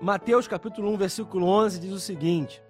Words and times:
Mateus 0.00 0.46
capítulo 0.46 0.92
1, 0.92 0.96
versículo 0.96 1.46
11 1.46 1.80
diz 1.80 1.92
o 1.92 1.98
seguinte: 1.98 2.62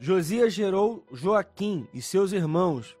Josias 0.00 0.54
gerou 0.54 1.04
Joaquim 1.12 1.86
e 1.92 2.00
seus 2.00 2.32
irmãos, 2.32 2.96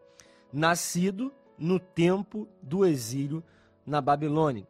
nascido 0.52 1.32
no 1.56 1.80
tempo 1.80 2.46
do 2.60 2.84
exílio 2.84 3.42
na 3.86 4.02
Babilônia. 4.02 4.68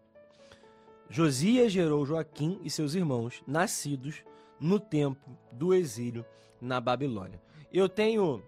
Josias 1.11 1.73
gerou 1.73 2.07
Joaquim 2.07 2.61
e 2.63 2.71
seus 2.71 2.95
irmãos, 2.95 3.43
nascidos 3.45 4.23
no 4.61 4.79
tempo 4.79 5.37
do 5.51 5.75
exílio 5.75 6.25
na 6.61 6.81
Babilônia. 6.81 7.43
Eu 7.73 7.89
tenho 7.89 8.41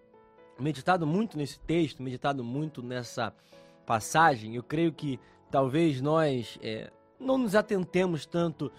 meditado 0.59 1.05
muito 1.05 1.37
nesse 1.37 1.59
texto, 1.59 2.01
meditado 2.01 2.45
muito 2.45 2.81
nessa 2.81 3.35
passagem. 3.85 4.55
Eu 4.55 4.63
creio 4.63 4.93
que 4.93 5.19
talvez 5.51 6.01
nós 6.01 6.59
é, 6.63 6.93
não 7.19 7.37
nos 7.39 7.57
atentemos 7.57 8.25
tanto 8.25 8.71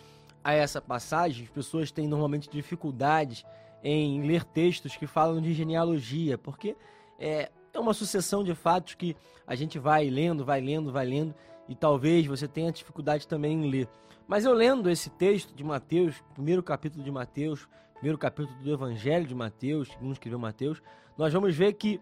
a 0.48 0.54
essa 0.54 0.80
passagem. 0.80 1.44
As 1.44 1.50
pessoas 1.50 1.92
têm 1.92 2.08
normalmente 2.08 2.50
dificuldades 2.50 3.44
em 3.84 4.26
ler 4.26 4.46
textos 4.46 4.96
que 4.96 5.06
falam 5.06 5.42
de 5.42 5.54
genealogia, 5.54 6.38
porque 6.38 6.74
é, 7.20 7.52
é 7.74 7.80
uma 7.80 7.94
sucessão 7.94 8.46
de 8.46 8.56
fatos 8.56 8.96
que 8.96 9.14
a 9.46 9.56
gente 9.56 9.78
vai 9.78 10.10
lendo, 10.10 10.46
vai 10.46 10.62
lendo, 10.62 10.90
vai 10.90 11.06
lendo, 11.06 11.36
e 11.68 11.76
talvez 11.76 12.26
você 12.26 12.48
tenha 12.48 12.72
dificuldade 12.72 13.28
também 13.28 13.62
em 13.62 13.70
ler. 13.70 13.90
Mas 14.26 14.46
eu 14.46 14.54
lendo 14.54 14.90
esse 14.90 15.10
texto 15.10 15.54
de 15.54 15.66
Mateus, 15.66 16.24
primeiro 16.34 16.64
capítulo 16.64 17.04
de 17.04 17.12
Mateus, 17.12 17.68
primeiro 17.96 18.18
capítulo 18.18 18.58
do 18.60 18.72
Evangelho 18.72 19.28
de 19.28 19.36
Mateus, 19.36 19.90
segundo 19.90 20.14
escreveu 20.14 20.40
Mateus, 20.40 20.82
nós 21.18 21.34
vamos 21.34 21.54
ver 21.54 21.74
que 21.74 22.00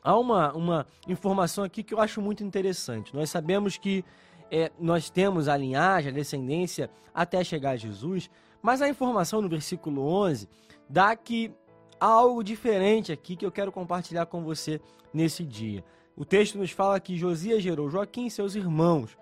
há 0.00 0.16
uma, 0.16 0.52
uma 0.52 0.86
informação 1.08 1.64
aqui 1.64 1.82
que 1.82 1.92
eu 1.92 2.00
acho 2.00 2.20
muito 2.20 2.44
interessante. 2.44 3.12
Nós 3.12 3.30
sabemos 3.30 3.76
que 3.76 4.04
é, 4.54 4.70
nós 4.78 5.10
temos 5.10 5.48
a 5.48 5.56
linhagem, 5.56 6.12
a 6.12 6.14
descendência 6.14 6.88
até 7.12 7.42
chegar 7.42 7.70
a 7.70 7.76
Jesus, 7.76 8.30
mas 8.62 8.80
a 8.80 8.88
informação 8.88 9.42
no 9.42 9.48
versículo 9.48 10.06
11 10.06 10.48
dá 10.88 11.16
que 11.16 11.50
há 11.98 12.06
algo 12.06 12.44
diferente 12.44 13.10
aqui 13.10 13.34
que 13.34 13.44
eu 13.44 13.50
quero 13.50 13.72
compartilhar 13.72 14.26
com 14.26 14.44
você 14.44 14.80
nesse 15.12 15.42
dia. 15.44 15.84
O 16.16 16.24
texto 16.24 16.56
nos 16.56 16.70
fala 16.70 17.00
que 17.00 17.16
Josias 17.16 17.64
gerou 17.64 17.90
Joaquim 17.90 18.26
e 18.26 18.30
seus 18.30 18.54
irmãos. 18.54 19.18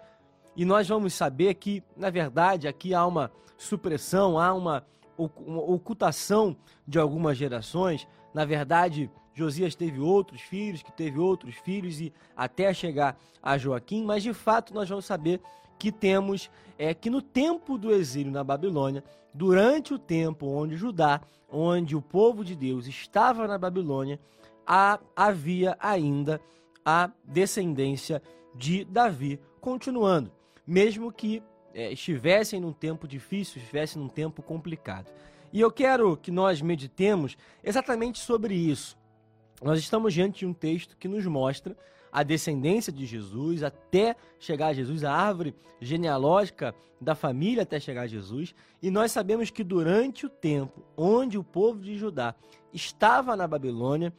E 0.54 0.66
nós 0.66 0.86
vamos 0.86 1.14
saber 1.14 1.54
que, 1.54 1.82
na 1.96 2.10
verdade, 2.10 2.68
aqui 2.68 2.92
há 2.92 3.06
uma 3.06 3.32
supressão, 3.56 4.38
há 4.38 4.52
uma, 4.52 4.84
uma 5.16 5.62
ocultação 5.62 6.54
de 6.86 6.98
algumas 6.98 7.38
gerações. 7.38 8.06
Na 8.34 8.44
verdade, 8.44 9.10
Josias 9.34 9.74
teve 9.74 10.00
outros 10.00 10.40
filhos, 10.40 10.82
que 10.82 10.92
teve 10.92 11.18
outros 11.18 11.54
filhos, 11.56 12.00
e 12.00 12.12
até 12.36 12.72
chegar 12.72 13.18
a 13.42 13.56
Joaquim, 13.56 14.04
mas 14.04 14.22
de 14.22 14.32
fato 14.32 14.74
nós 14.74 14.88
vamos 14.88 15.04
saber 15.04 15.40
que 15.78 15.90
temos 15.90 16.50
é 16.78 16.94
que 16.94 17.10
no 17.10 17.20
tempo 17.20 17.76
do 17.76 17.92
exílio 17.92 18.32
na 18.32 18.44
Babilônia, 18.44 19.02
durante 19.32 19.94
o 19.94 19.98
tempo 19.98 20.46
onde 20.46 20.76
Judá, 20.76 21.20
onde 21.50 21.96
o 21.96 22.02
povo 22.02 22.44
de 22.44 22.54
Deus 22.54 22.86
estava 22.86 23.46
na 23.46 23.58
Babilônia, 23.58 24.18
havia 25.16 25.76
ainda 25.80 26.40
a 26.84 27.10
descendência 27.24 28.22
de 28.54 28.84
Davi 28.84 29.40
continuando, 29.60 30.30
mesmo 30.66 31.12
que 31.12 31.42
é, 31.74 31.92
estivessem 31.92 32.60
num 32.60 32.72
tempo 32.72 33.08
difícil, 33.08 33.60
estivessem 33.60 34.00
num 34.00 34.08
tempo 34.08 34.42
complicado. 34.42 35.10
E 35.52 35.60
eu 35.60 35.70
quero 35.70 36.16
que 36.16 36.30
nós 36.30 36.62
meditemos 36.62 37.36
exatamente 37.62 38.18
sobre 38.18 38.54
isso. 38.54 38.96
Nós 39.62 39.78
estamos 39.78 40.12
diante 40.12 40.40
de 40.40 40.46
um 40.46 40.52
texto 40.52 40.96
que 40.96 41.06
nos 41.06 41.24
mostra 41.24 41.76
a 42.10 42.22
descendência 42.22 42.92
de 42.92 43.06
Jesus 43.06 43.62
até 43.62 44.16
chegar 44.38 44.68
a 44.68 44.72
Jesus, 44.72 45.04
a 45.04 45.12
árvore 45.12 45.54
genealógica 45.80 46.74
da 47.00 47.14
família 47.14 47.62
até 47.62 47.80
chegar 47.80 48.02
a 48.02 48.06
Jesus, 48.06 48.54
e 48.82 48.90
nós 48.90 49.12
sabemos 49.12 49.50
que 49.50 49.64
durante 49.64 50.26
o 50.26 50.28
tempo 50.28 50.82
onde 50.96 51.38
o 51.38 51.44
povo 51.44 51.80
de 51.80 51.96
Judá 51.96 52.34
estava 52.72 53.36
na 53.36 53.46
Babilônia, 53.46 54.12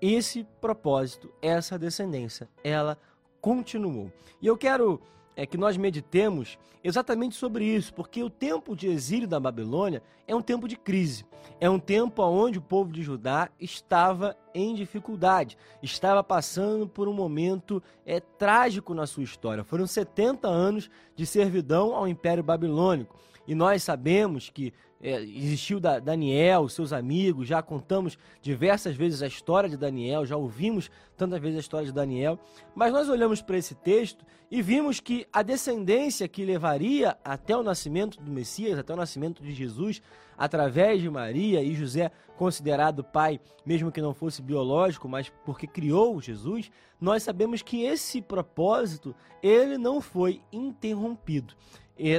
esse 0.00 0.44
propósito, 0.60 1.30
essa 1.42 1.78
descendência, 1.78 2.48
ela 2.62 2.98
continuou. 3.40 4.10
E 4.40 4.46
eu 4.46 4.56
quero 4.56 5.00
é 5.36 5.46
que 5.46 5.56
nós 5.56 5.76
meditemos 5.76 6.58
exatamente 6.82 7.34
sobre 7.34 7.64
isso, 7.64 7.94
porque 7.94 8.22
o 8.22 8.28
tempo 8.28 8.76
de 8.76 8.88
exílio 8.88 9.26
da 9.26 9.40
Babilônia 9.40 10.02
é 10.26 10.34
um 10.34 10.42
tempo 10.42 10.68
de 10.68 10.76
crise, 10.76 11.24
é 11.58 11.68
um 11.68 11.78
tempo 11.78 12.22
onde 12.22 12.58
o 12.58 12.62
povo 12.62 12.92
de 12.92 13.02
Judá 13.02 13.48
estava 13.58 14.36
em 14.54 14.74
dificuldade, 14.74 15.56
estava 15.82 16.22
passando 16.22 16.86
por 16.86 17.08
um 17.08 17.12
momento 17.12 17.82
é, 18.04 18.20
trágico 18.20 18.92
na 18.92 19.06
sua 19.06 19.22
história. 19.22 19.64
Foram 19.64 19.86
70 19.86 20.46
anos 20.46 20.90
de 21.16 21.24
servidão 21.24 21.94
ao 21.94 22.06
Império 22.06 22.42
Babilônico. 22.42 23.16
E 23.46 23.54
nós 23.54 23.82
sabemos 23.82 24.48
que 24.48 24.72
é, 25.04 25.22
existiu 25.22 25.78
da, 25.78 25.98
Daniel, 25.98 26.66
seus 26.66 26.90
amigos, 26.90 27.46
já 27.46 27.60
contamos 27.60 28.16
diversas 28.40 28.96
vezes 28.96 29.22
a 29.22 29.26
história 29.26 29.68
de 29.68 29.76
Daniel, 29.76 30.24
já 30.24 30.34
ouvimos 30.34 30.90
tantas 31.14 31.38
vezes 31.42 31.58
a 31.58 31.60
história 31.60 31.86
de 31.86 31.92
Daniel, 31.92 32.38
mas 32.74 32.90
nós 32.90 33.06
olhamos 33.10 33.42
para 33.42 33.58
esse 33.58 33.74
texto 33.74 34.24
e 34.50 34.62
vimos 34.62 35.00
que 35.00 35.26
a 35.30 35.42
descendência 35.42 36.26
que 36.26 36.42
levaria 36.42 37.18
até 37.22 37.54
o 37.54 37.62
nascimento 37.62 38.18
do 38.18 38.30
Messias, 38.30 38.78
até 38.78 38.94
o 38.94 38.96
nascimento 38.96 39.42
de 39.42 39.52
Jesus, 39.52 40.00
através 40.38 41.02
de 41.02 41.10
Maria 41.10 41.62
e 41.62 41.74
José, 41.74 42.10
considerado 42.38 43.04
pai, 43.04 43.38
mesmo 43.64 43.92
que 43.92 44.00
não 44.00 44.14
fosse 44.14 44.40
biológico, 44.40 45.06
mas 45.06 45.30
porque 45.44 45.66
criou 45.66 46.18
Jesus, 46.18 46.70
nós 46.98 47.22
sabemos 47.22 47.60
que 47.60 47.82
esse 47.82 48.22
propósito 48.22 49.14
ele 49.42 49.76
não 49.76 50.00
foi 50.00 50.40
interrompido 50.50 51.54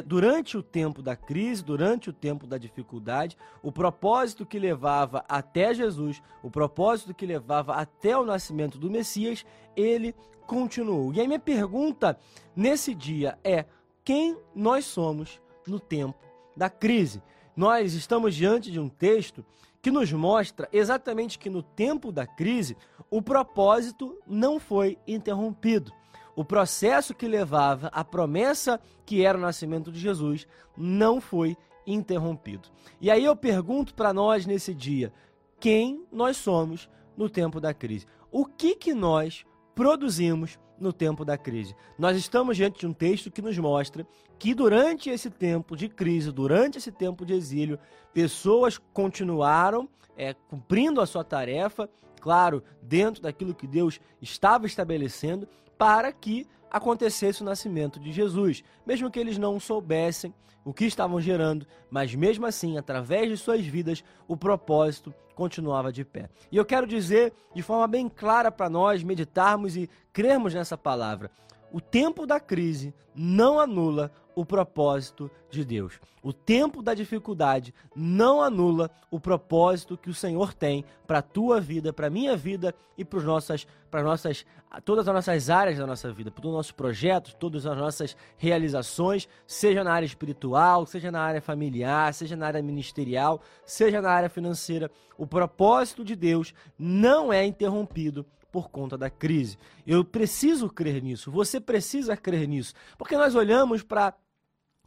durante 0.06 0.58
o 0.58 0.63
tempo 0.63 1.02
da 1.02 1.16
crise, 1.16 1.63
durante 1.63 2.09
o 2.09 2.13
tempo 2.13 2.47
da 2.47 2.58
dificuldade, 2.58 3.38
o 3.62 3.72
propósito 3.72 4.46
que 4.46 4.58
levava 4.58 5.25
até 5.28 5.74
Jesus, 5.74 6.22
o 6.41 6.50
propósito 6.50 7.13
que 7.13 7.25
levava 7.25 7.74
até 7.74 8.18
o 8.18 8.25
nascimento 8.25 8.78
do 8.78 8.90
Messias, 8.90 9.46
ele 9.75 10.16
continuou. 10.47 11.14
E 11.14 11.19
a 11.19 11.28
minha 11.28 11.40
pergunta 11.40 12.18
nesse 12.56 12.96
dia 12.96 13.38
é: 13.44 13.66
quem 14.03 14.38
nós 14.53 14.85
somos 14.85 15.41
no 15.68 15.80
tempo 15.80 16.19
da 16.56 16.69
crise? 16.69 17.22
Nós 17.56 17.94
estamos 17.94 18.35
diante 18.35 18.72
de 18.72 18.80
um 18.80 18.88
texto 18.88 19.46
que 19.81 19.91
nos 19.91 20.12
mostra 20.12 20.68
exatamente 20.72 21.38
que 21.38 21.50
no 21.50 21.62
tempo 21.62 22.12
da 22.12 22.25
crise 22.25 22.78
o 23.09 23.22
propósito 23.22 24.18
não 24.25 24.59
foi 24.59 24.97
interrompido 25.06 25.91
o 26.35 26.44
processo 26.44 27.13
que 27.13 27.28
levava 27.28 27.88
à 27.88 28.03
promessa 28.03 28.79
que 29.06 29.23
era 29.23 29.38
o 29.38 29.41
nascimento 29.41 29.91
de 29.91 30.00
Jesus 30.00 30.47
não 30.75 31.22
foi 31.22 31.56
interrompido. 31.88 32.69
E 33.00 33.09
aí 33.12 33.23
eu 33.23 33.35
pergunto 33.35 33.94
para 33.94 34.13
nós 34.13 34.46
nesse 34.46 34.73
dia, 34.73 35.13
quem 35.59 36.06
nós 36.12 36.38
somos 36.38 36.90
no 37.16 37.29
tempo 37.29 37.59
da 37.59 37.73
crise? 37.73 38.06
O 38.31 38.46
que 38.46 38.75
que 38.75 38.94
nós 38.94 39.46
produzimos 39.73 40.59
no 40.79 40.91
tempo 40.91 41.23
da 41.23 41.38
crise? 41.38 41.75
Nós 41.97 42.18
estamos 42.18 42.57
diante 42.57 42.79
de 42.79 42.88
um 42.88 42.94
texto 42.94 43.31
que 43.31 43.41
nos 43.41 43.57
mostra 43.57 44.06
que 44.38 44.53
durante 44.53 45.09
esse 45.09 45.29
tempo 45.29 45.75
de 45.78 45.88
crise, 45.88 46.31
durante 46.31 46.78
esse 46.78 46.91
tempo 46.91 47.25
de 47.25 47.34
exílio, 47.34 47.79
pessoas 48.13 48.78
continuaram 48.94 49.88
é, 50.17 50.34
cumprindo 50.34 51.00
a 51.00 51.06
sua 51.06 51.23
tarefa, 51.23 51.90
claro, 52.25 52.63
dentro 52.81 53.22
daquilo 53.22 53.53
que 53.53 53.68
Deus 53.68 54.00
estava 54.19 54.66
estabelecendo, 54.66 55.47
para 55.78 56.12
que 56.12 56.47
acontecesse 56.72 57.44
o 57.44 57.46
nascimento 57.46 58.00
de 58.00 58.12
Jesus, 58.12 58.63
mesmo 58.84 59.12
que 59.12 59.19
eles 59.19 59.38
não 59.38 59.59
soubessem 59.59 60.34
o 60.64 60.74
que 60.74 60.85
estavam 60.85 61.22
gerando, 61.22 61.68
mas 61.88 62.16
mesmo 62.16 62.47
assim, 62.47 62.80
através 62.80 63.30
de 63.30 63.38
suas 63.38 63.64
vidas, 63.64 64.03
o 64.28 64.35
propósito 64.35 65.14
continuava 65.35 65.94
de 65.94 66.03
pé. 66.03 66.28
E 66.52 66.58
eu 66.58 66.66
quero 66.66 66.88
dizer 66.88 67.31
de 67.53 67.62
forma 67.62 67.85
bem 67.88 68.09
clara 68.09 68.52
para 68.52 68.72
nós 68.72 69.03
meditarmos 69.03 69.78
e 69.78 69.88
crermos 70.12 70.52
nessa 70.52 70.75
palavra: 70.75 71.30
o 71.72 71.81
tempo 71.81 72.26
da 72.26 72.40
crise 72.40 72.94
não 73.14 73.59
anula 73.59 74.12
o 74.36 74.46
propósito 74.46 75.32
de 75.50 75.64
Deus. 75.64 76.00
O 76.22 76.34
tempo 76.34 76.82
da 76.82 76.94
dificuldade 76.94 77.73
não 77.96 78.41
anula 78.41 78.91
o 79.09 79.20
propósito 79.20 79.97
que 79.97 80.09
o 80.09 80.14
Senhor 80.14 80.53
tem 80.53 80.84
para 81.08 81.20
a 81.20 81.22
tua 81.22 81.62
vida, 81.62 81.94
para 81.94 82.08
a 82.08 82.09
minha 82.09 82.35
vida 82.35 82.76
e 82.97 83.06
para 83.06 83.22
nossas, 83.22 83.66
para 83.90 84.03
nossas, 84.03 84.46
todas 84.84 85.08
as 85.08 85.14
nossas 85.14 85.50
áreas 85.50 85.78
da 85.78 85.88
nossa 85.88 86.12
vida, 86.12 86.32
para 86.32 86.41
todos 86.41 86.52
os 86.52 86.58
nossos 86.58 86.72
projetos, 86.72 87.34
todas 87.34 87.66
as 87.66 87.78
nossas 87.78 88.17
realizações, 88.38 89.28
seja 89.47 89.84
na 89.84 89.94
área 89.94 90.06
espiritual, 90.06 90.85
seja 90.85 91.12
na 91.12 91.22
área 91.22 91.41
familiar, 91.41 92.14
seja 92.14 92.35
na 92.35 92.47
área 92.47 92.62
ministerial, 92.62 93.41
seja 93.66 94.02
na 94.02 94.09
área 94.09 94.29
financeira. 94.29 94.91
O 95.17 95.26
propósito 95.26 96.03
de 96.03 96.16
Deus 96.16 96.53
não 96.78 97.32
é 97.32 97.46
interrompido 97.46 98.26
por 98.55 98.69
conta 98.69 98.97
da 98.97 99.09
crise. 99.09 99.57
Eu 99.85 100.05
preciso 100.05 100.69
crer 100.69 101.03
nisso, 101.03 101.29
você 101.29 101.59
precisa 101.59 102.16
crer 102.16 102.47
nisso, 102.47 102.73
porque 102.97 103.17
nós 103.17 103.35
olhamos 103.35 103.84
para 103.84 104.13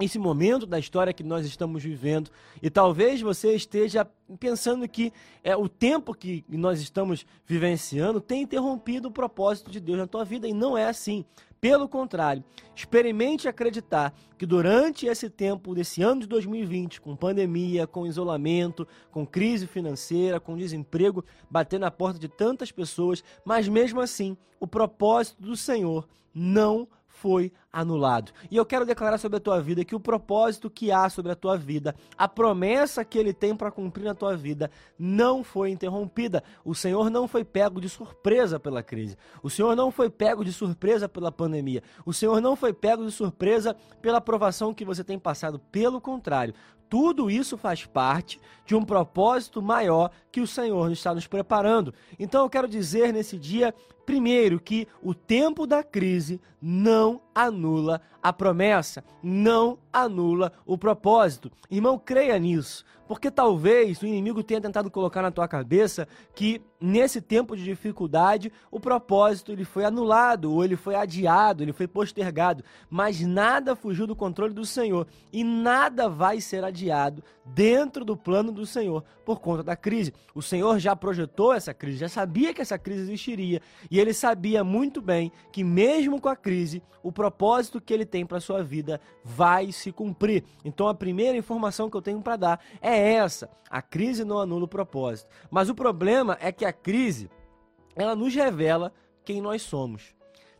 esse 0.00 0.18
momento 0.18 0.66
da 0.66 0.78
história 0.78 1.12
que 1.12 1.24
nós 1.24 1.44
estamos 1.44 1.82
vivendo 1.82 2.30
e 2.62 2.70
talvez 2.70 3.20
você 3.20 3.54
esteja 3.54 4.06
pensando 4.38 4.88
que 4.88 5.12
é 5.42 5.56
o 5.56 5.68
tempo 5.68 6.14
que 6.14 6.44
nós 6.48 6.80
estamos 6.80 7.26
vivenciando 7.46 8.20
tem 8.20 8.42
interrompido 8.42 9.08
o 9.08 9.12
propósito 9.12 9.70
de 9.70 9.80
Deus 9.80 9.98
na 9.98 10.06
tua 10.06 10.24
vida 10.24 10.46
e 10.46 10.52
não 10.52 10.76
é 10.76 10.86
assim. 10.86 11.24
Pelo 11.60 11.88
contrário, 11.88 12.44
experimente 12.76 13.48
acreditar 13.48 14.14
que 14.36 14.46
durante 14.46 15.06
esse 15.06 15.28
tempo 15.28 15.74
desse 15.74 16.02
ano 16.02 16.20
de 16.20 16.28
2020, 16.28 17.00
com 17.00 17.16
pandemia, 17.16 17.84
com 17.84 18.06
isolamento, 18.06 18.86
com 19.10 19.26
crise 19.26 19.66
financeira, 19.66 20.38
com 20.38 20.56
desemprego 20.56 21.24
batendo 21.50 21.80
na 21.80 21.90
porta 21.90 22.16
de 22.16 22.28
tantas 22.28 22.70
pessoas, 22.70 23.24
mas 23.44 23.66
mesmo 23.68 24.00
assim, 24.00 24.36
o 24.60 24.68
propósito 24.68 25.42
do 25.42 25.56
Senhor 25.56 26.08
não 26.32 26.86
foi 27.08 27.52
anulado. 27.72 28.32
E 28.50 28.56
eu 28.56 28.64
quero 28.64 28.86
declarar 28.86 29.18
sobre 29.18 29.36
a 29.36 29.40
tua 29.40 29.60
vida 29.60 29.84
que 29.84 29.94
o 29.94 30.00
propósito 30.00 30.70
que 30.70 30.90
há 30.90 31.08
sobre 31.08 31.32
a 31.32 31.36
tua 31.36 31.56
vida, 31.56 31.94
a 32.16 32.26
promessa 32.26 33.04
que 33.04 33.18
ele 33.18 33.32
tem 33.32 33.54
para 33.54 33.70
cumprir 33.70 34.04
na 34.04 34.14
tua 34.14 34.36
vida, 34.36 34.70
não 34.98 35.44
foi 35.44 35.70
interrompida. 35.70 36.42
O 36.64 36.74
Senhor 36.74 37.10
não 37.10 37.28
foi 37.28 37.44
pego 37.44 37.80
de 37.80 37.88
surpresa 37.88 38.58
pela 38.58 38.82
crise. 38.82 39.16
O 39.42 39.50
Senhor 39.50 39.76
não 39.76 39.90
foi 39.90 40.08
pego 40.08 40.44
de 40.44 40.52
surpresa 40.52 41.08
pela 41.08 41.30
pandemia. 41.30 41.82
O 42.06 42.12
Senhor 42.12 42.40
não 42.40 42.56
foi 42.56 42.72
pego 42.72 43.04
de 43.04 43.12
surpresa 43.12 43.76
pela 44.00 44.20
provação 44.20 44.72
que 44.72 44.84
você 44.84 45.04
tem 45.04 45.18
passado. 45.18 45.58
Pelo 45.70 46.00
contrário, 46.00 46.54
tudo 46.88 47.30
isso 47.30 47.58
faz 47.58 47.84
parte 47.84 48.40
de 48.64 48.74
um 48.74 48.84
propósito 48.84 49.60
maior 49.60 50.10
que 50.32 50.40
o 50.40 50.46
Senhor 50.46 50.90
está 50.90 51.14
nos 51.14 51.26
preparando. 51.26 51.92
Então 52.18 52.42
eu 52.42 52.50
quero 52.50 52.66
dizer 52.66 53.12
nesse 53.12 53.38
dia, 53.38 53.74
primeiro, 54.06 54.58
que 54.58 54.88
o 55.02 55.14
tempo 55.14 55.66
da 55.66 55.82
crise 55.82 56.40
não 56.60 57.20
anula 57.38 58.00
a 58.20 58.32
promessa, 58.32 59.05
não 59.23 59.79
anula 59.93 60.52
o 60.67 60.76
propósito. 60.76 61.52
Irmão, 61.70 61.96
creia 61.96 62.37
nisso, 62.37 62.85
porque 63.08 63.31
talvez 63.31 64.00
o 64.02 64.06
inimigo 64.06 64.43
tenha 64.43 64.60
tentado 64.60 64.90
colocar 64.90 65.22
na 65.22 65.31
tua 65.31 65.49
cabeça 65.49 66.06
que 66.34 66.60
nesse 66.81 67.20
tempo 67.20 67.56
de 67.56 67.64
dificuldade 67.64 68.52
o 68.70 68.78
propósito 68.78 69.50
ele 69.50 69.64
foi 69.64 69.84
anulado, 69.84 70.52
ou 70.52 70.64
ele 70.64 70.76
foi 70.76 70.94
adiado, 70.94 71.62
ele 71.62 71.72
foi 71.72 71.88
postergado, 71.88 72.62
mas 72.88 73.20
nada 73.20 73.75
fugiu 73.75 74.06
do 74.06 74.14
controle 74.14 74.52
do 74.52 74.64
Senhor 74.64 75.06
e 75.32 75.43
nada 75.43 76.08
vai 76.08 76.40
ser 76.40 76.62
adiado 76.62 77.25
dentro 77.44 78.05
do 78.05 78.16
plano 78.16 78.52
do 78.52 78.66
Senhor 78.66 79.02
por 79.25 79.40
conta 79.40 79.62
da 79.62 79.75
crise. 79.75 80.12
O 80.34 80.43
Senhor 80.43 80.78
já 80.78 80.94
projetou 80.94 81.52
essa 81.52 81.72
crise, 81.72 81.99
já 81.99 82.08
sabia 82.08 82.52
que 82.52 82.61
essa 82.61 82.78
crise 82.78 83.02
existiria 83.02 83.61
e 83.90 83.99
ele 83.99 84.12
sabia 84.12 84.62
muito 84.62 85.00
bem 85.00 85.32
que 85.50 85.64
mesmo 85.64 86.20
com 86.20 86.28
a 86.28 86.37
crise, 86.37 86.82
o 87.02 87.11
propósito 87.11 87.81
que 87.81 87.93
ele 87.93 88.04
tem 88.04 88.26
para 88.26 88.40
sua 88.40 88.62
vida 88.62 89.00
vai 89.25 89.72
se 89.72 89.90
cumprir. 89.93 90.44
Então 90.64 90.88
a 90.88 90.94
primeira 90.94 91.37
informação 91.37 91.88
que 91.88 91.96
eu 91.96 92.02
tenho 92.02 92.20
para 92.20 92.37
dar 92.37 92.61
é 92.81 92.97
essa: 92.98 93.50
a 93.70 93.80
crise 93.80 94.24
não 94.24 94.38
anula 94.38 94.64
o 94.64 94.68
propósito. 94.68 95.28
Mas 95.50 95.68
o 95.68 95.74
problema 95.74 96.36
é 96.40 96.52
que 96.52 96.64
a 96.64 96.72
crise 96.72 97.30
ela 97.96 98.14
nos 98.14 98.34
revela 98.34 98.92
quem 99.24 99.40
nós 99.40 99.62
somos. 99.62 100.14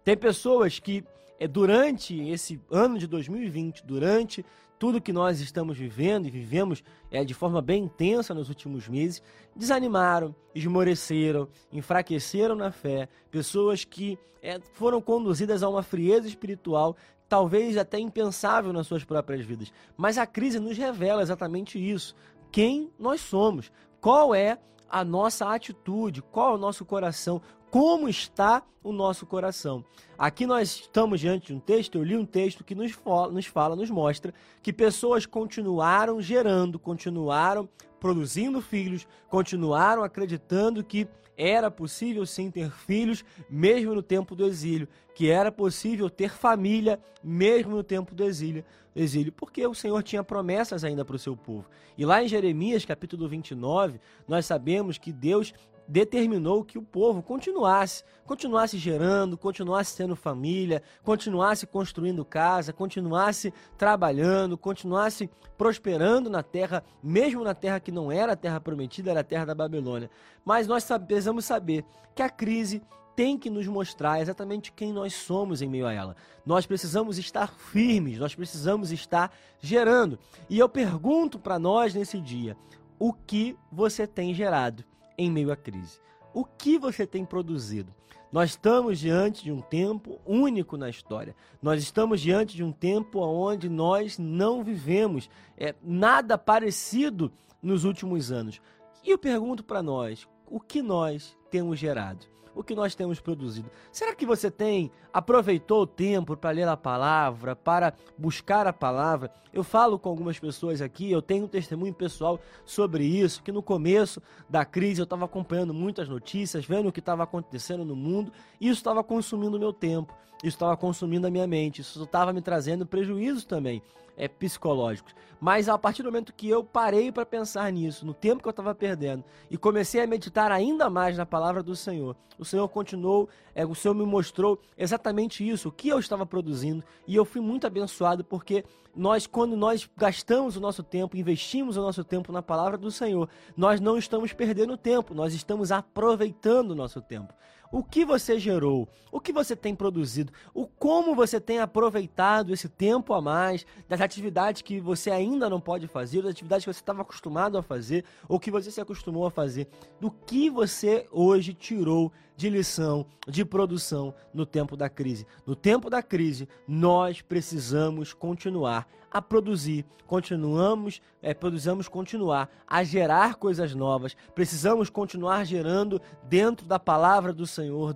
Tem 0.05 0.17
pessoas 0.17 0.79
que 0.79 1.05
é, 1.38 1.46
durante 1.46 2.19
esse 2.29 2.61
ano 2.70 2.99
de 2.99 3.06
2020, 3.06 3.85
durante 3.87 4.44
tudo 4.79 5.00
que 5.00 5.12
nós 5.12 5.40
estamos 5.40 5.76
vivendo 5.76 6.26
e 6.26 6.31
vivemos 6.31 6.82
é, 7.11 7.25
de 7.25 7.35
forma 7.35 7.61
bem 7.61 7.85
intensa 7.85 8.32
nos 8.32 8.49
últimos 8.49 8.88
meses, 8.88 9.23
desanimaram, 9.55 10.34
esmoreceram, 10.55 11.49
enfraqueceram 11.73 12.55
na 12.55 12.70
fé, 12.70 13.08
pessoas 13.31 13.84
que 13.84 14.19
é, 14.43 14.61
foram 14.73 15.00
conduzidas 15.00 15.62
a 15.62 15.69
uma 15.69 15.82
frieza 15.82 16.29
espiritual 16.29 16.96
talvez 17.29 17.77
até 17.77 17.99
impensável 17.99 18.73
nas 18.73 18.87
suas 18.87 19.05
próprias 19.05 19.45
vidas. 19.45 19.73
Mas 19.97 20.19
a 20.19 20.27
crise 20.27 20.59
nos 20.59 20.77
revela 20.77 21.23
exatamente 21.23 21.79
isso. 21.79 22.15
Quem 22.51 22.91
nós 22.99 23.21
somos, 23.21 23.71
qual 24.01 24.35
é 24.35 24.59
a 24.89 25.05
nossa 25.05 25.53
atitude, 25.53 26.23
qual 26.23 26.53
é 26.53 26.55
o 26.55 26.59
nosso 26.59 26.85
coração, 26.85 27.43
como 27.71 28.09
está 28.09 28.63
o 28.83 28.93
nosso 28.93 29.27
coração. 29.27 29.85
Aqui 30.17 30.47
nós 30.47 30.71
estamos 30.71 31.21
diante 31.21 31.49
de 31.49 31.55
um 31.55 31.61
texto, 31.61 31.99
eu 31.99 32.03
li 32.03 32.17
um 32.17 32.25
texto 32.25 32.65
que 32.65 32.75
nos 32.75 32.93
fala, 32.93 33.31
nos, 33.31 33.47
fala, 33.47 33.77
nos 33.77 33.91
mostra 33.91 34.33
que 34.63 34.73
pessoas 34.73 35.27
continuaram 35.27 36.21
gerando, 36.21 36.79
continuaram 36.79 37.69
produzindo 38.01 38.63
filhos, 38.63 39.07
continuaram 39.29 40.03
acreditando 40.03 40.83
que 40.83 41.07
era 41.38 41.70
possível 41.70 42.26
sim 42.26 42.50
ter 42.50 42.69
filhos, 42.69 43.25
mesmo 43.49 43.94
no 43.94 44.02
tempo 44.02 44.35
do 44.35 44.44
exílio, 44.44 44.88
que 45.14 45.31
era 45.31 45.52
possível 45.52 46.11
ter 46.11 46.31
família, 46.31 47.00
mesmo 47.23 47.76
no 47.76 47.85
tempo 47.85 48.12
do 48.12 48.25
exílio, 48.25 48.64
exílio 48.94 49.32
porque 49.32 49.64
o 49.64 49.75
Senhor 49.75 50.02
tinha 50.02 50.25
promessas 50.25 50.82
ainda 50.82 51.05
para 51.05 51.14
o 51.14 51.19
seu 51.19 51.37
povo. 51.37 51.69
E 51.96 52.05
lá 52.05 52.23
em 52.23 52.29
Jeremias, 52.29 52.85
capítulo 52.85 53.29
29, 53.29 54.00
nós 54.26 54.46
sabemos 54.46 54.99
que 54.99 55.12
Deus 55.12 55.55
determinou 55.88 56.62
que 56.62 56.76
o 56.76 56.82
povo 56.82 57.23
continuasse, 57.23 58.05
continuasse 58.26 58.76
gerando, 58.76 59.38
continuasse 59.38 59.96
tendo 59.96 60.14
família, 60.14 60.82
continuasse 61.02 61.67
construindo 61.67 62.25
casa, 62.25 62.73
continuasse 62.75 63.55
trabalhando, 63.79 64.58
continuasse 64.58 65.31
prosperando 65.56 66.29
na 66.29 66.43
terra, 66.43 66.85
mesmo 67.02 67.43
na 67.43 67.55
terra 67.55 67.81
que 67.81 67.90
não 67.90 68.12
era 68.12 68.35
a 68.35 68.37
terra 68.37 68.61
prometida, 68.61 69.11
era 69.11 69.20
a 69.20 69.25
terra 69.25 69.46
da 69.46 69.55
Babilônia. 69.55 70.11
Mas 70.44 70.67
nós 70.67 70.87
precisamos 71.06 71.46
saber 71.46 71.85
que 72.14 72.23
a 72.23 72.29
crise 72.29 72.82
tem 73.17 73.37
que 73.37 73.50
nos 73.50 73.67
mostrar 73.67 74.20
exatamente 74.20 74.70
quem 74.70 74.93
nós 74.93 75.12
somos 75.14 75.61
em 75.61 75.69
meio 75.69 75.88
a 75.88 75.93
ela. 75.93 76.14
Nós 76.46 76.67
precisamos 76.67 77.19
estar 77.19 77.52
firmes, 77.52 78.19
nós 78.19 78.32
precisamos 78.32 78.93
estar 78.93 79.32
gerando. 79.58 80.19
E 80.49 80.56
eu 80.56 80.69
pergunto 80.69 81.37
para 81.37 81.58
nós 81.58 81.94
nesse 81.94 82.20
dia: 82.20 82.56
o 82.96 83.12
que 83.12 83.56
você 83.73 84.06
tem 84.06 84.32
gerado? 84.32 84.84
Em 85.19 85.31
meio 85.31 85.53
à 85.53 85.56
crise. 85.56 86.00
O 86.32 86.44
que 86.44 86.79
você 86.79 87.06
tem 87.06 87.25
produzido? 87.25 87.93
Nós 88.31 88.50
estamos 88.50 88.99
diante 88.99 89.43
de 89.43 89.50
um 89.50 89.61
tempo 89.61 90.20
único 90.25 90.76
na 90.76 90.88
história. 90.88 91.35
Nós 91.61 91.82
estamos 91.82 92.20
diante 92.20 92.55
de 92.55 92.62
um 92.62 92.70
tempo 92.70 93.20
onde 93.20 93.69
nós 93.69 94.19
não 94.19 94.62
vivemos 94.62 95.29
é, 95.56 95.75
nada 95.82 96.38
parecido 96.38 97.32
nos 97.62 97.85
últimos 97.85 98.31
anos. 98.31 98.61
E 99.03 99.11
eu 99.11 99.19
pergunto 99.19 99.65
para 99.65 99.82
nós: 99.82 100.29
o 100.47 100.61
que 100.61 100.82
nós 100.82 101.37
temos 101.50 101.79
gerado? 101.79 102.26
O 102.58 102.64
que 102.64 102.75
nós 102.75 102.93
temos 102.93 103.20
produzido. 103.20 103.70
Será 103.93 104.12
que 104.16 104.26
você 104.26 104.50
tem 104.50 104.90
aproveitou 105.12 105.82
o 105.82 105.87
tempo 105.87 106.37
para 106.37 106.50
ler 106.50 106.66
a 106.66 106.76
palavra, 106.76 107.55
para 107.55 107.94
buscar 108.19 108.66
a 108.66 108.72
palavra? 108.72 109.31
Eu 109.52 109.62
falo 109.62 109.96
com 109.96 110.08
algumas 110.08 110.40
pessoas 110.40 110.82
aqui, 110.82 111.08
eu 111.08 111.22
tenho 111.22 111.44
um 111.44 111.49
testemunho 111.49 111.94
pessoal 111.94 112.40
sobre 112.66 113.05
isso, 113.05 113.44
que 113.44 113.52
no 113.52 113.62
começo 113.62 114.20
da 114.49 114.64
crise 114.64 115.00
eu 115.00 115.05
estava 115.05 115.25
acompanhando 115.25 115.72
muitas 115.72 116.08
notícias, 116.08 116.66
vendo 116.66 116.88
o 116.88 116.93
que 116.93 116.99
estava 116.99 117.22
acontecendo 117.22 117.84
no 117.84 117.94
mundo, 117.94 118.32
e 118.60 118.69
isso 118.69 118.81
estava 118.81 119.05
consumindo 119.05 119.56
o 119.56 119.60
meu 119.60 119.72
tempo, 119.72 120.12
isso 120.38 120.56
estava 120.56 120.76
consumindo 120.76 121.26
a 121.26 121.31
minha 121.31 121.46
mente, 121.46 121.81
isso 121.81 122.02
estava 122.02 122.32
me 122.32 122.40
trazendo 122.40 122.87
prejuízos 122.87 123.44
também 123.44 123.82
é, 124.19 124.26
psicológicos. 124.26 125.14
Mas 125.40 125.69
a 125.69 125.79
partir 125.79 126.03
do 126.03 126.06
momento 126.06 126.32
que 126.32 126.48
eu 126.48 126.65
parei 126.65 127.13
para 127.13 127.24
pensar 127.24 127.70
nisso, 127.72 128.05
no 128.05 128.13
tempo 128.13 128.43
que 128.43 128.48
eu 128.48 128.51
estava 128.51 128.74
perdendo, 128.74 129.24
e 129.48 129.56
comecei 129.56 130.03
a 130.03 130.06
meditar 130.06 130.51
ainda 130.51 130.91
mais 130.91 131.17
na 131.17 131.24
palavra 131.24 131.63
do 131.63 131.77
Senhor, 131.77 132.17
o 132.36 132.44
Senhor 132.44 132.69
continuou, 132.69 133.29
é, 133.55 133.65
o 133.65 133.74
Senhor 133.74 133.94
me 133.94 134.05
mostrou 134.05 134.60
exatamente 134.77 135.48
isso, 135.48 135.69
o 135.69 135.72
que 135.72 135.89
eu 135.89 136.01
estava 136.01 136.27
produzindo, 136.27 136.84
e 137.06 137.15
eu 137.15 137.24
fui 137.24 137.41
muito 137.41 137.67
abençoado 137.67 138.24
porque 138.24 138.65
nós, 138.96 139.29
quando 139.29 139.56
nós 139.56 139.89
gastamos 139.96 140.56
o 140.56 140.60
nosso 140.60 140.82
tempo, 140.82 141.17
investimos 141.17 141.77
o 141.77 141.81
nosso 141.81 142.03
tempo 142.03 142.32
na 142.32 142.43
palavra 142.43 142.77
do 142.77 142.91
Senhor, 142.91 143.29
nós 143.56 143.81
não 143.81 143.96
estamos 143.96 144.32
perdendo 144.32 144.77
tempo, 144.77 145.15
nós 145.15 145.32
estamos 145.32 145.70
aproveitando 145.70 146.72
o 146.72 146.74
nosso 146.74 147.01
tempo 147.01 147.32
o 147.70 147.82
que 147.82 148.05
você 148.05 148.39
gerou, 148.39 148.89
o 149.13 149.20
que 149.20 149.32
você 149.32 149.55
tem 149.55 149.75
produzido, 149.75 150.32
o 150.55 150.67
como 150.67 151.15
você 151.15 151.41
tem 151.41 151.58
aproveitado 151.58 152.53
esse 152.53 152.69
tempo 152.69 153.13
a 153.13 153.20
mais 153.20 153.67
das 153.89 154.01
atividades 154.01 154.63
que 154.63 154.81
você 154.81 155.10
ainda 155.10 155.48
não 155.51 155.60
pode 155.60 155.87
fazer, 155.87 156.22
das 156.22 156.32
atividades 156.32 156.65
que 156.65 156.72
você 156.72 156.81
estava 156.81 157.03
acostumado 157.03 157.58
a 157.58 157.63
fazer 157.63 158.05
ou 158.29 158.41
que 158.41 158.51
você 158.51 158.70
se 158.70 158.81
acostumou 158.81 159.27
a 159.27 159.31
fazer, 159.31 159.69
do 160.01 160.10
que 160.10 160.48
você 160.51 161.06
hoje 161.10 161.53
tirou 161.53 162.13
de 162.37 162.48
lição, 162.48 163.05
de 163.27 163.44
produção 163.44 164.15
no 164.32 164.46
tempo 164.46 164.77
da 164.77 164.89
crise. 164.89 165.27
No 165.44 165.56
tempo 165.56 165.91
da 165.91 166.01
crise, 166.01 166.48
nós 166.69 167.20
precisamos 167.20 168.15
continuar 168.15 168.87
a 169.10 169.20
produzir, 169.20 169.84
continuamos, 170.06 171.03
é, 171.20 171.34
precisamos 171.34 171.89
continuar 171.89 172.48
a 172.67 172.84
gerar 172.84 173.34
coisas 173.34 173.75
novas, 173.75 174.17
precisamos 174.34 174.89
continuar 174.89 175.44
gerando 175.44 176.01
dentro 176.25 176.67
da 176.67 176.79
palavra 176.79 177.32
do 177.32 177.46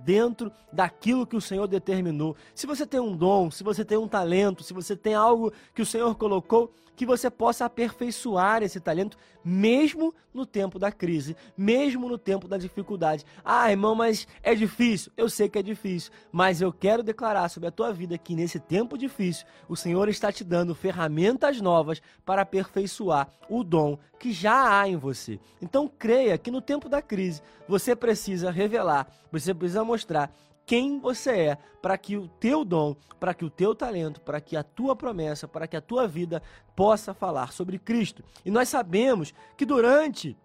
dentro 0.04 0.50
daquilo 0.72 1.26
que 1.26 1.36
o 1.36 1.40
Senhor 1.40 1.66
determinou. 1.66 2.36
Se 2.54 2.66
você 2.66 2.86
tem 2.86 3.00
um 3.00 3.16
dom, 3.16 3.50
se 3.50 3.62
você 3.62 3.84
tem 3.84 3.98
um 3.98 4.08
talento, 4.08 4.62
se 4.62 4.72
você 4.72 4.96
tem 4.96 5.14
algo 5.14 5.52
que 5.74 5.82
o 5.82 5.86
Senhor 5.86 6.14
colocou, 6.16 6.72
que 6.94 7.06
você 7.06 7.30
possa 7.30 7.64
aperfeiçoar 7.64 8.62
esse 8.62 8.78
talento, 8.78 9.16
mesmo 9.44 10.14
no 10.32 10.46
tempo 10.46 10.78
da 10.78 10.92
crise, 10.92 11.36
mesmo 11.56 12.08
no 12.08 12.16
tempo 12.18 12.46
da 12.46 12.56
dificuldade. 12.56 13.24
Ah, 13.44 13.70
irmão, 13.70 13.94
mas 13.94 14.26
é 14.42 14.54
difícil. 14.54 15.10
Eu 15.16 15.28
sei 15.28 15.48
que 15.48 15.58
é 15.58 15.62
difícil, 15.62 16.12
mas 16.30 16.60
eu 16.60 16.72
quero 16.72 17.02
declarar 17.02 17.48
sobre 17.48 17.68
a 17.68 17.72
tua 17.72 17.92
vida 17.92 18.16
que 18.18 18.34
nesse 18.34 18.60
tempo 18.60 18.96
difícil, 18.96 19.46
o 19.68 19.76
Senhor 19.76 20.08
está 20.08 20.30
te 20.30 20.44
dando 20.44 20.74
ferramentas 20.74 21.60
novas 21.60 22.00
para 22.24 22.42
aperfeiçoar 22.42 23.28
o 23.48 23.64
dom 23.64 23.98
que 24.22 24.32
já 24.32 24.78
há 24.80 24.88
em 24.88 24.94
você. 24.94 25.40
Então 25.60 25.88
creia 25.88 26.38
que 26.38 26.48
no 26.48 26.60
tempo 26.60 26.88
da 26.88 27.02
crise, 27.02 27.42
você 27.66 27.96
precisa 27.96 28.52
revelar, 28.52 29.08
você 29.32 29.52
precisa 29.52 29.82
mostrar 29.82 30.32
quem 30.64 31.00
você 31.00 31.30
é, 31.32 31.58
para 31.82 31.98
que 31.98 32.16
o 32.16 32.28
teu 32.28 32.64
dom, 32.64 32.94
para 33.18 33.34
que 33.34 33.44
o 33.44 33.50
teu 33.50 33.74
talento, 33.74 34.20
para 34.20 34.40
que 34.40 34.56
a 34.56 34.62
tua 34.62 34.94
promessa, 34.94 35.48
para 35.48 35.66
que 35.66 35.76
a 35.76 35.80
tua 35.80 36.06
vida 36.06 36.40
possa 36.76 37.12
falar 37.12 37.52
sobre 37.52 37.80
Cristo. 37.80 38.22
E 38.44 38.50
nós 38.50 38.68
sabemos 38.68 39.34
que 39.56 39.66
durante 39.66 40.36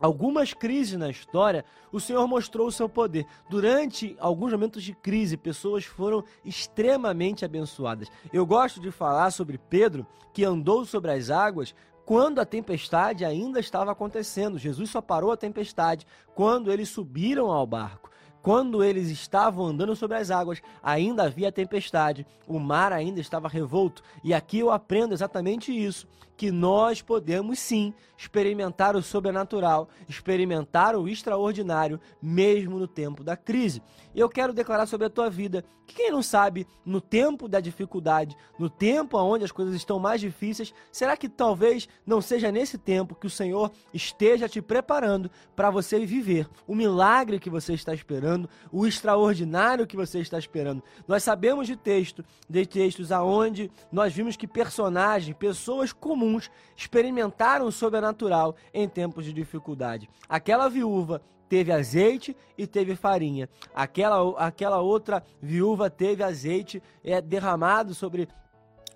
algumas 0.00 0.52
crises 0.52 0.98
na 0.98 1.08
história, 1.08 1.64
o 1.92 2.00
Senhor 2.00 2.26
mostrou 2.26 2.66
o 2.66 2.72
seu 2.72 2.88
poder. 2.88 3.24
Durante 3.48 4.16
alguns 4.18 4.50
momentos 4.50 4.82
de 4.82 4.94
crise, 4.94 5.36
pessoas 5.36 5.84
foram 5.84 6.24
extremamente 6.44 7.44
abençoadas. 7.44 8.08
Eu 8.32 8.44
gosto 8.44 8.80
de 8.80 8.90
falar 8.90 9.30
sobre 9.30 9.58
Pedro, 9.58 10.04
que 10.32 10.44
andou 10.44 10.84
sobre 10.84 11.12
as 11.12 11.30
águas 11.30 11.72
quando 12.04 12.40
a 12.40 12.44
tempestade 12.44 13.24
ainda 13.24 13.58
estava 13.58 13.92
acontecendo. 13.92 14.58
Jesus 14.58 14.90
só 14.90 15.00
parou 15.00 15.32
a 15.32 15.36
tempestade 15.36 16.06
quando 16.34 16.72
eles 16.72 16.88
subiram 16.88 17.50
ao 17.50 17.66
barco. 17.66 18.11
Quando 18.42 18.82
eles 18.82 19.08
estavam 19.08 19.66
andando 19.66 19.94
sobre 19.94 20.16
as 20.16 20.28
águas, 20.30 20.60
ainda 20.82 21.22
havia 21.22 21.52
tempestade, 21.52 22.26
o 22.46 22.58
mar 22.58 22.92
ainda 22.92 23.20
estava 23.20 23.48
revolto. 23.48 24.02
E 24.24 24.34
aqui 24.34 24.58
eu 24.58 24.72
aprendo 24.72 25.14
exatamente 25.14 25.72
isso: 25.72 26.08
que 26.36 26.50
nós 26.50 27.00
podemos 27.00 27.60
sim 27.60 27.94
experimentar 28.18 28.96
o 28.96 29.02
sobrenatural, 29.02 29.88
experimentar 30.08 30.96
o 30.96 31.08
extraordinário, 31.08 32.00
mesmo 32.20 32.80
no 32.80 32.88
tempo 32.88 33.22
da 33.22 33.36
crise. 33.36 33.80
E 34.14 34.18
eu 34.18 34.28
quero 34.28 34.52
declarar 34.52 34.86
sobre 34.86 35.06
a 35.06 35.10
tua 35.10 35.30
vida 35.30 35.64
que 35.86 35.94
quem 35.94 36.10
não 36.10 36.22
sabe, 36.22 36.66
no 36.84 37.00
tempo 37.00 37.48
da 37.48 37.60
dificuldade, 37.60 38.36
no 38.58 38.68
tempo 38.68 39.18
onde 39.18 39.44
as 39.44 39.52
coisas 39.52 39.74
estão 39.74 39.98
mais 39.98 40.20
difíceis, 40.20 40.72
será 40.90 41.16
que 41.16 41.28
talvez 41.28 41.88
não 42.06 42.20
seja 42.20 42.50
nesse 42.50 42.78
tempo 42.78 43.14
que 43.14 43.26
o 43.26 43.30
Senhor 43.30 43.70
esteja 43.92 44.48
te 44.48 44.62
preparando 44.62 45.30
para 45.54 45.70
você 45.70 46.04
viver 46.04 46.48
o 46.66 46.74
milagre 46.74 47.38
que 47.38 47.50
você 47.50 47.74
está 47.74 47.94
esperando, 48.32 48.48
o 48.70 48.86
extraordinário 48.86 49.86
que 49.86 49.96
você 49.96 50.20
está 50.20 50.38
esperando? 50.38 50.82
Nós 51.06 51.22
sabemos 51.22 51.66
de 51.66 51.76
texto, 51.76 52.24
de 52.48 52.66
textos 52.66 53.12
aonde 53.12 53.70
nós 53.90 54.12
vimos 54.12 54.36
que 54.36 54.46
personagens, 54.46 55.36
pessoas 55.36 55.92
comuns 55.92 56.50
experimentaram 56.76 57.66
o 57.66 57.72
sobrenatural 57.72 58.56
em 58.72 58.88
tempos 58.88 59.24
de 59.24 59.32
dificuldade. 59.32 60.08
Aquela 60.28 60.68
viúva 60.68 61.20
teve 61.48 61.70
azeite 61.70 62.34
e 62.56 62.66
teve 62.66 62.96
farinha. 62.96 63.48
Aquela, 63.74 64.38
aquela 64.38 64.80
outra 64.80 65.22
viúva 65.40 65.90
teve 65.90 66.22
azeite 66.22 66.82
é, 67.04 67.20
derramado 67.20 67.94
sobre 67.94 68.28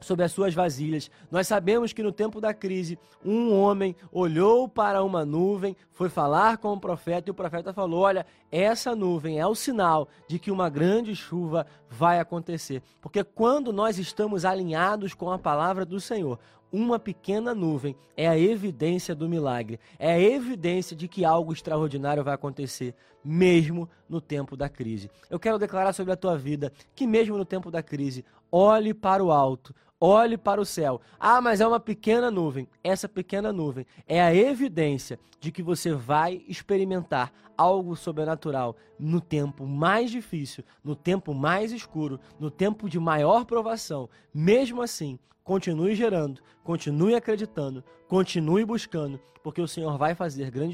sobre 0.00 0.25
as 0.25 0.33
suas 0.33 0.55
vasilhas. 0.55 1.11
Nós 1.31 1.47
sabemos 1.47 1.93
que 1.93 2.03
no 2.03 2.12
tempo 2.12 2.41
da 2.41 2.53
crise, 2.53 2.99
um 3.25 3.53
homem 3.53 3.97
olhou 4.12 4.69
para 4.69 5.03
uma 5.03 5.25
nuvem, 5.25 5.76
foi 5.93 6.09
falar 6.09 6.59
com 6.59 6.73
o 6.73 6.81
profeta 6.81 7.29
e 7.29 7.33
o 7.33 7.35
profeta 7.35 7.73
falou: 7.73 8.00
Olha, 8.00 8.26
essa 8.50 8.95
nuvem 8.95 9.38
é 9.38 9.47
o 9.47 9.55
sinal 9.55 10.09
de 10.29 10.38
que 10.38 10.50
uma 10.50 10.69
grande 10.69 11.15
chuva 11.15 11.67
vai 11.88 12.21
acontecer. 12.21 12.83
Porque 13.00 13.25
quando 13.25 13.73
nós 13.73 13.99
estamos 13.99 14.45
alinhados 14.45 15.15
com 15.15 15.31
a 15.31 15.38
palavra 15.38 15.85
do 15.85 16.00
Senhor, 16.00 16.38
uma 16.73 16.99
pequena 16.99 17.55
nuvem 17.55 17.97
é 18.17 18.29
a 18.29 18.38
evidência 18.38 19.15
do 19.15 19.29
milagre, 19.29 19.79
é 19.99 20.12
a 20.12 20.21
evidência 20.21 20.97
de 20.97 21.07
que 21.07 21.25
algo 21.25 21.53
extraordinário 21.53 22.25
vai 22.25 22.35
acontecer, 22.35 22.95
mesmo 23.25 23.88
no 24.09 24.21
tempo 24.21 24.57
da 24.57 24.69
crise. 24.69 25.11
Eu 25.31 25.38
quero 25.38 25.59
declarar 25.59 25.93
sobre 25.93 26.12
a 26.12 26.17
tua 26.17 26.37
vida 26.37 26.73
que, 26.95 27.07
mesmo 27.07 27.38
no 27.38 27.45
tempo 27.45 27.71
da 27.71 27.83
crise, 27.83 28.25
olhe 28.50 28.93
para 28.93 29.25
o 29.25 29.31
alto, 29.31 29.75
olhe 30.00 30.37
para 30.37 30.61
o 30.61 30.65
céu. 30.65 31.00
Ah, 31.19 31.41
mas 31.41 31.61
é 31.61 31.67
uma 31.67 31.81
pequena 31.81 32.31
nuvem. 32.31 32.69
Essa 32.83 33.09
pequena 33.09 33.53
nuvem 33.53 33.87
é 34.07 34.23
a 34.23 34.35
evidência 34.35 35.19
de 35.41 35.50
que 35.50 35.62
você 35.62 35.93
vai 35.93 36.43
experimentar 36.49 37.33
algo 37.57 37.97
sobrenatural 37.97 38.76
no 38.99 39.21
tempo 39.21 39.67
mais 39.67 40.11
difícil, 40.11 40.65
no 40.85 40.95
tempo 40.95 41.33
mais 41.33 41.73
escuro, 41.73 42.21
no 42.38 42.50
tempo 42.50 42.88
de 42.88 42.99
maior 42.99 43.45
provação. 43.45 44.09
Mesmo 44.33 44.83
assim, 44.83 45.19
continue 45.43 45.95
gerando, 45.95 46.41
continue 46.62 47.15
acreditando, 47.15 47.83
continue 48.09 48.65
buscando, 48.65 49.21
porque 49.43 49.61
o 49.61 49.69
Senhor 49.69 49.97
vai 49.97 50.15
fazer 50.15 50.50
grandes 50.50 50.65